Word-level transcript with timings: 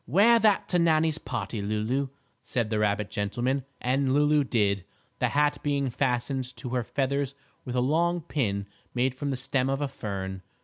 "Wear 0.07 0.39
that 0.39 0.67
to 0.69 0.79
Nannie's 0.79 1.19
party, 1.19 1.61
Lulu," 1.61 2.07
said 2.41 2.71
the 2.71 2.79
rabbit 2.79 3.11
gentleman, 3.11 3.65
and 3.79 4.11
Lulu 4.15 4.43
did, 4.43 4.83
the 5.19 5.29
hat 5.29 5.59
being 5.61 5.91
fastened 5.91 6.55
to 6.55 6.69
her 6.69 6.83
feathers 6.83 7.35
with 7.65 7.75
a 7.75 7.81
long 7.81 8.19
pin 8.21 8.65
made 8.95 9.13
from 9.13 9.29
the 9.29 9.37
stem 9.37 9.69
of 9.69 9.79
a 9.79 9.87
fern. 9.87 10.41